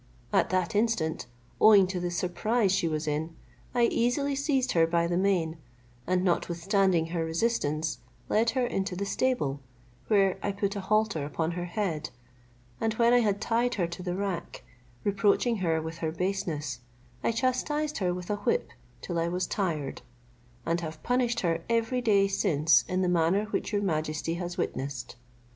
At 0.33 0.49
that 0.49 0.73
instant, 0.75 1.27
owing 1.59 1.85
to 1.85 1.99
the 1.99 2.09
surprise 2.09 2.71
she 2.71 2.87
was 2.87 3.07
in, 3.07 3.35
I 3.75 3.83
easily 3.83 4.33
seized 4.35 4.71
her 4.71 4.87
by 4.87 5.05
the 5.05 5.15
mane, 5.15 5.57
and 6.07 6.23
notwithstanding 6.23 7.05
her 7.13 7.23
resistance, 7.23 7.99
led 8.27 8.49
her 8.57 8.65
into 8.65 8.95
the 8.95 9.05
stable, 9.05 9.59
where 10.07 10.39
I 10.41 10.53
put 10.53 10.75
a 10.75 10.79
halter 10.81 11.23
upon 11.23 11.51
her 11.51 11.65
head, 11.65 12.09
and 12.79 12.95
when 12.95 13.13
I 13.13 13.19
had 13.19 13.39
tied 13.39 13.75
her 13.75 13.85
to 13.89 14.01
the 14.01 14.15
rack, 14.15 14.63
reproaching 15.03 15.57
her 15.57 15.79
with 15.83 15.99
her 15.99 16.11
baseness, 16.11 16.79
I 17.23 17.31
chastised 17.31 17.99
her 17.99 18.11
with 18.11 18.31
a 18.31 18.37
whip 18.37 18.71
till 19.03 19.19
I 19.19 19.27
was 19.27 19.45
tired, 19.45 20.01
and 20.65 20.81
have 20.81 21.03
punished 21.03 21.41
her 21.41 21.61
every 21.69 22.01
day 22.01 22.27
since 22.27 22.83
in 22.87 23.03
the 23.03 23.07
manner 23.07 23.45
which 23.51 23.71
your 23.71 23.83
majesty 23.83 24.33
has 24.33 24.57
witnessed. 24.57 25.15